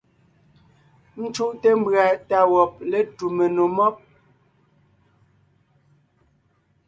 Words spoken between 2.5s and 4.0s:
wɔb létu menò mɔ́b.